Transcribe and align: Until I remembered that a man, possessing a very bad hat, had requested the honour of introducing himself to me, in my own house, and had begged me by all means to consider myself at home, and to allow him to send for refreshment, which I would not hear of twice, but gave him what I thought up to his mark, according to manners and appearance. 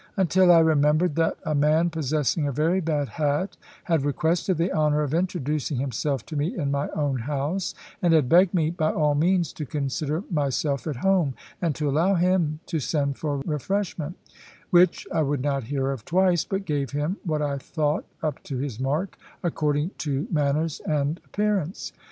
Until 0.17 0.51
I 0.51 0.57
remembered 0.61 1.13
that 1.17 1.37
a 1.45 1.53
man, 1.53 1.91
possessing 1.91 2.47
a 2.47 2.51
very 2.51 2.79
bad 2.81 3.07
hat, 3.07 3.55
had 3.83 4.03
requested 4.03 4.57
the 4.57 4.71
honour 4.73 5.03
of 5.03 5.13
introducing 5.13 5.77
himself 5.77 6.25
to 6.25 6.35
me, 6.35 6.57
in 6.57 6.71
my 6.71 6.89
own 6.95 7.19
house, 7.19 7.75
and 8.01 8.11
had 8.11 8.27
begged 8.27 8.51
me 8.51 8.71
by 8.71 8.91
all 8.91 9.13
means 9.13 9.53
to 9.53 9.63
consider 9.63 10.23
myself 10.31 10.87
at 10.87 10.95
home, 11.05 11.35
and 11.61 11.75
to 11.75 11.87
allow 11.87 12.15
him 12.15 12.61
to 12.65 12.79
send 12.79 13.19
for 13.19 13.41
refreshment, 13.45 14.17
which 14.71 15.05
I 15.13 15.21
would 15.21 15.43
not 15.43 15.65
hear 15.65 15.91
of 15.91 16.03
twice, 16.03 16.45
but 16.45 16.65
gave 16.65 16.89
him 16.89 17.17
what 17.23 17.43
I 17.43 17.59
thought 17.59 18.05
up 18.23 18.41
to 18.45 18.57
his 18.57 18.79
mark, 18.79 19.19
according 19.43 19.91
to 19.99 20.25
manners 20.31 20.81
and 20.83 21.21
appearance. 21.25 21.93